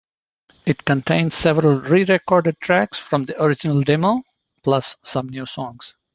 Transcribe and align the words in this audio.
It 0.65 0.83
contains 0.83 1.35
several 1.35 1.79
re-recorded 1.79 2.59
tracks 2.59 2.97
from 2.97 3.25
the 3.25 3.39
original 3.39 3.83
demo, 3.83 4.23
plus 4.63 4.95
some 5.03 5.29
new 5.29 5.45
songs. 5.45 5.95